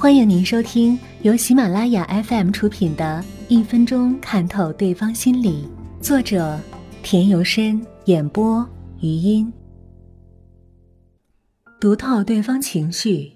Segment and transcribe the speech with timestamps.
[0.00, 5.68] 欢迎您收听由喜马拉雅 FM 出品的《一分钟看透对方心理》，
[6.00, 6.56] 作者
[7.02, 8.64] 田由深，演播
[9.00, 9.52] 余音。
[11.80, 13.32] 读透对方情绪，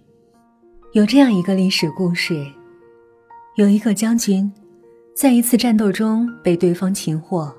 [0.93, 2.47] 有这样一个历史故事：
[3.56, 4.51] 有一个将军，
[5.17, 7.53] 在一次战斗中被对方擒获，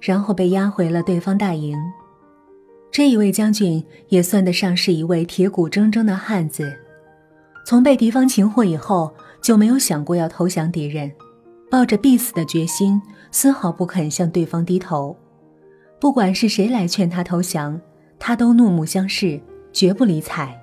[0.00, 1.76] 然后被押回了对方大营。
[2.90, 6.74] 这一位将军也算得上是一位铁骨铮铮的汉子。
[7.68, 9.12] 从被敌方擒获以后，
[9.42, 11.12] 就没有想过要投降敌人，
[11.70, 12.98] 抱着必死的决心，
[13.30, 15.14] 丝毫不肯向对方低头。
[16.00, 17.78] 不管是谁来劝他投降，
[18.18, 19.38] 他都怒目相视，
[19.70, 20.58] 绝不理睬。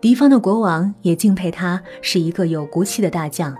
[0.00, 3.54] 敌方的国王也敬佩他是一个有骨气的大将，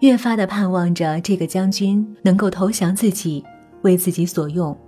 [0.00, 3.42] 越发的盼望着这个将军能够投降自己，
[3.80, 4.78] 为自己所用。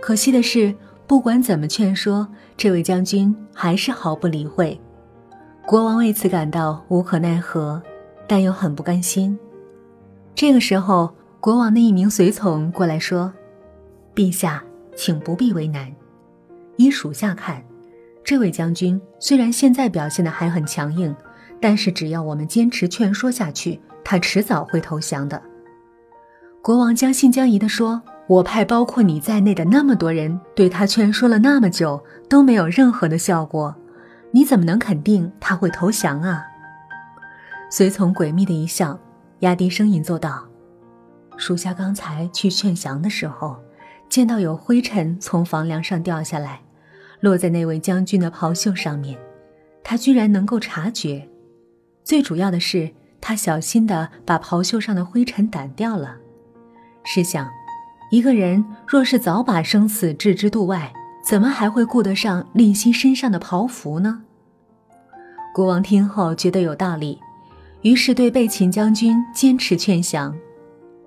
[0.00, 0.72] 可惜的是，
[1.04, 4.80] 不管怎么劝说，这位将军还是毫不理会。
[5.66, 7.82] 国王为此感到无可奈何，
[8.28, 9.36] 但又很不甘心。
[10.32, 13.32] 这个时候，国王的一名随从过来说
[14.14, 14.62] ：“陛下，
[14.94, 15.92] 请不必为难。
[16.76, 17.60] 依属下看，
[18.22, 21.12] 这位将军虽然现在表现的还很强硬，
[21.60, 25.42] 但是只要我们坚持劝说下去，他迟早会投降的。”
[26.62, 33.74] 国王将信将疑的说：“我派包括你在内的那么多人对他劝说了那么久，都没有任何的效果。”
[34.32, 36.44] 你怎么能肯定他会投降啊？
[37.70, 38.98] 随从诡秘的一笑，
[39.40, 40.46] 压低声音奏道
[41.36, 43.56] ：“属下刚才去劝降的时候，
[44.08, 46.60] 见到有灰尘从房梁上掉下来，
[47.20, 49.18] 落在那位将军的袍袖上面，
[49.82, 51.28] 他居然能够察觉。
[52.04, 56.16] 最主要的是，他小心地把袍袖上的灰尘掸掉了。
[57.04, 57.50] 试想，
[58.12, 60.92] 一个人若是早把生死置之度外，
[61.26, 64.22] 怎么还会顾得上吝惜身上的袍服呢？”
[65.52, 67.18] 国王听后觉得有道理，
[67.82, 70.36] 于是对被擒将军坚持劝降。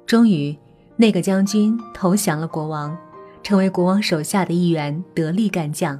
[0.05, 0.57] 终于，
[0.97, 2.97] 那个将军投降了国王，
[3.43, 5.97] 成为国王手下的一员得力干将。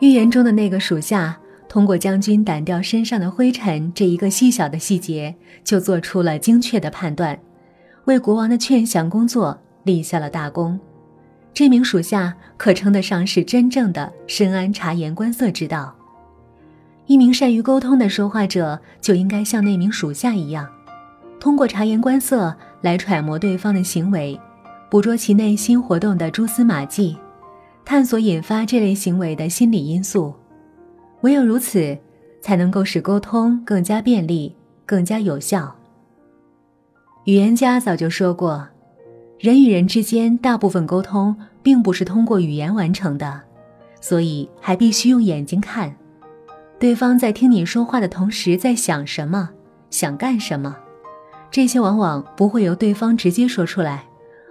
[0.00, 1.38] 预言中的那个属下，
[1.68, 5.34] 通过将军掸掉身上的灰尘这一个细小的细节，
[5.64, 7.38] 就做出了精确的判断，
[8.04, 10.78] 为国王的劝降工作立下了大功。
[11.56, 15.96] 这名属下可称得上是真正的深谙察言观色之道。
[17.06, 20.68] 一名善于沟通的说话者就应该像那名属下一样，
[21.40, 24.38] 通过察言观色来揣摩对方的行为，
[24.90, 27.16] 捕捉其内心活动的蛛丝马迹，
[27.86, 30.34] 探索引发这类行为的心理因素。
[31.22, 31.96] 唯有如此，
[32.42, 35.74] 才能够使沟通更加便利、更加有效。
[37.24, 38.68] 语言家早就说过，
[39.38, 43.42] 人与人之间大部分沟通并不是通过语言完成的，
[44.00, 45.94] 所以还必须用眼睛看。
[46.78, 49.50] 对方在听你说话的同时，在想什么，
[49.90, 50.74] 想干什么，
[51.50, 54.04] 这些往往不会由对方直接说出来，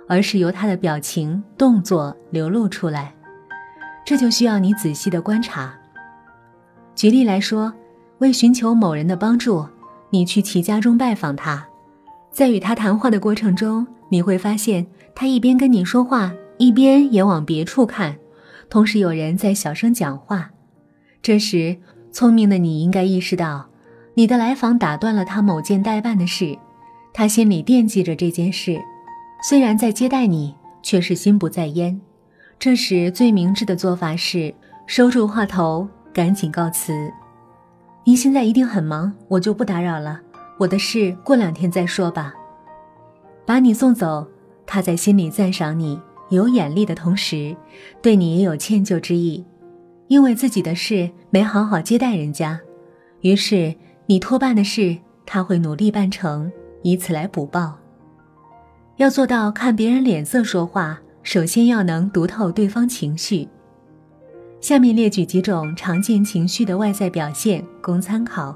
[0.08, 3.14] 而是由他的表情、动作流露出来。
[4.06, 5.74] 这就需要你仔细的观察。
[6.94, 7.74] 举例来说，
[8.20, 9.66] 为寻求某人的帮助，
[10.12, 11.66] 你去其家中拜访他，
[12.30, 18.18] 在与他谈话的过程中，你会发现他一边跟你说话，一边也往别处看，
[18.70, 20.52] 同时有人在小声讲话。
[21.22, 21.78] 这时，
[22.12, 23.68] 聪明的你应该意识到，
[24.14, 26.58] 你的来访打断了他某件待办的事，
[27.14, 28.80] 他心里惦记着这件事，
[29.44, 32.00] 虽然在接待你，却是心不在焉。
[32.60, 34.54] 这时最明智的做法是
[34.86, 36.94] 收住话头，赶紧告辞。
[38.06, 40.22] 您现在一定很忙，我就不打扰了，
[40.60, 42.34] 我的事过两天再说吧。
[43.46, 44.28] 把你送走，
[44.66, 47.56] 他在心里赞赏你有眼力的同时，
[48.02, 49.46] 对你也有歉疚之意。
[50.08, 52.60] 因为自己的事没好好接待人家，
[53.22, 53.74] 于是
[54.06, 54.96] 你托办的事
[55.26, 56.52] 他会努力办成，
[56.84, 57.78] 以此来补报。
[58.98, 63.48] 要做到看别人脸色说话，首先要能读透对方情绪。
[64.62, 68.56] 下面列举几种常见情绪的外在表现供参考：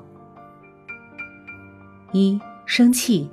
[2.12, 3.30] 一、生气，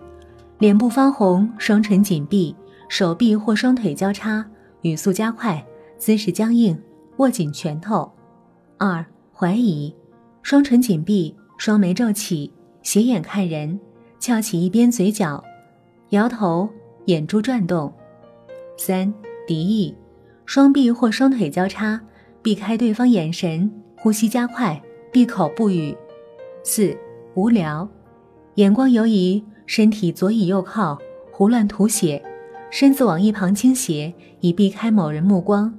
[0.58, 2.56] 脸部发红，双唇紧闭，
[2.88, 4.44] 手臂或双腿交叉，
[4.80, 5.64] 语速加快，
[5.98, 6.78] 姿势僵硬。
[7.18, 8.12] 握紧拳头，
[8.76, 9.94] 二怀疑，
[10.42, 13.80] 双唇紧闭，双眉皱起，斜眼看人，
[14.18, 15.42] 翘起一边嘴角，
[16.10, 16.68] 摇头，
[17.06, 17.90] 眼珠转动。
[18.76, 19.10] 三
[19.46, 19.96] 敌意，
[20.44, 21.98] 双臂或双腿交叉，
[22.42, 24.78] 避开对方眼神，呼吸加快，
[25.10, 25.96] 闭口不语。
[26.62, 26.94] 四
[27.34, 27.88] 无聊，
[28.56, 30.98] 眼光游移，身体左倚右靠，
[31.30, 32.22] 胡乱吐血，
[32.70, 35.74] 身子往一旁倾斜，以避开某人目光。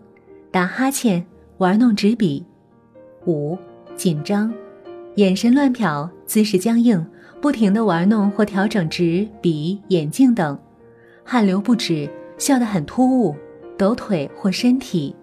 [0.52, 1.26] 打哈欠，
[1.58, 2.46] 玩弄纸笔。
[3.26, 3.58] 五
[3.96, 4.54] 紧张，
[5.16, 7.04] 眼神乱瞟，姿势僵硬，
[7.42, 10.56] 不停地玩弄或调整纸笔、眼镜等，
[11.24, 12.08] 汗流不止，
[12.38, 13.36] 笑得很突兀，
[13.76, 15.16] 抖腿或身体